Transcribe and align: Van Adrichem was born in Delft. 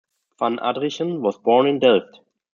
Van 0.39 0.57
Adrichem 0.57 1.19
was 1.19 1.37
born 1.37 1.67
in 1.67 1.77
Delft. 1.77 2.21